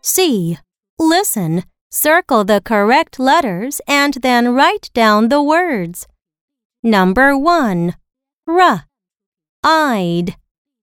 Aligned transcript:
C. 0.00 0.58
Listen, 0.98 1.64
circle 1.90 2.44
the 2.44 2.60
correct 2.64 3.18
letters, 3.18 3.80
and 3.86 4.14
then 4.14 4.54
write 4.54 4.90
down 4.94 5.28
the 5.28 5.42
words. 5.42 6.06
Number 6.82 7.36
1. 7.36 7.94
R. 8.46 8.84
I'd. 9.62 10.36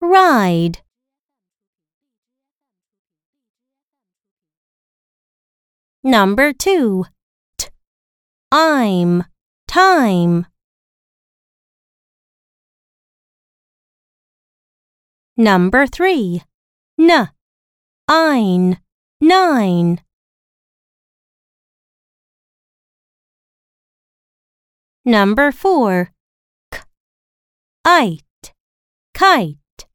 Ride. 0.00 0.78
Number 6.02 6.52
2. 6.52 7.04
T. 7.58 7.68
I'm. 8.50 9.24
Time. 9.68 10.46
Number 15.36 15.86
3. 15.86 16.42
N. 16.98 17.28
Ein. 18.08 18.78
Nine. 19.24 20.00
Number 25.04 25.52
4. 25.52 26.10
K. 26.72 26.80
Ite. 27.84 28.52
Kite. 29.14 29.86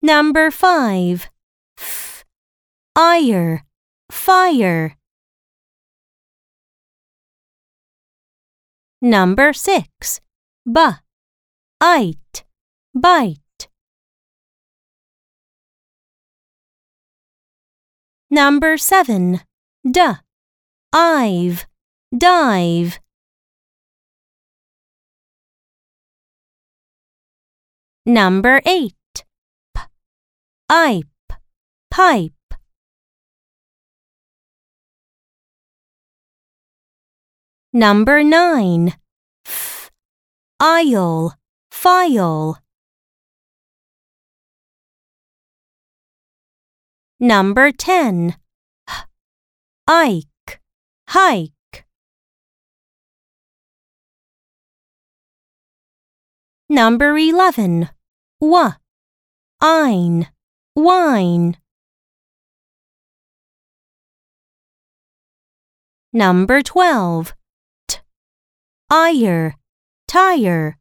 Number 0.00 0.52
5. 0.52 1.28
F. 1.76 2.24
Ire. 2.94 3.64
Fire. 4.12 4.96
Number 9.02 9.52
6. 9.52 10.20
B. 10.72 10.80
Ite. 11.80 12.44
Bite. 12.94 13.43
Number 18.34 18.76
7. 18.76 19.42
D. 19.88 20.00
Ive. 20.92 21.66
Dive. 22.18 22.98
Number 28.04 28.60
8. 28.66 28.92
P. 29.72 29.80
Ipe. 30.68 31.06
Pipe. 31.92 32.32
Number 37.72 38.24
9. 38.24 38.94
F. 39.46 39.92
Aisle. 40.58 41.34
File. 41.70 42.63
Number 47.24 47.72
10. 47.72 48.36
Ike. 49.88 50.60
Hike. 51.08 51.86
Number 56.68 57.16
11. 57.16 57.88
W. 58.42 58.72
Ein. 59.62 60.26
Wine. 60.76 61.56
Number 66.12 66.60
12. 66.60 67.32
T. 67.88 68.00
Ire. 68.90 69.54
Tire. 70.06 70.76